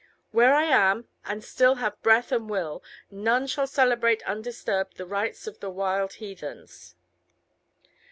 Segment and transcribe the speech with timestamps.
[0.31, 5.45] Where I am, and still have breath and will, none shall celebrate undisturbed the rites
[5.45, 6.95] of the wild heathens."